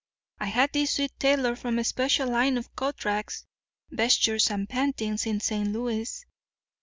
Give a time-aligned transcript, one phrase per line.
[0.39, 3.45] 'I had this suit tailored from a special line of coatericks,
[3.91, 5.67] vestures, and pantings in St.
[5.71, 6.25] Louis.